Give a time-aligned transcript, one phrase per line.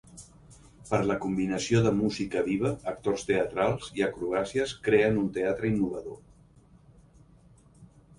[0.91, 6.17] Per la combinació de música viva, actors teatrals i acrobàcies creen un teatre innovador.